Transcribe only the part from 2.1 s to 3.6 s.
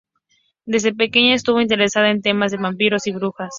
temas de vampiros y brujas.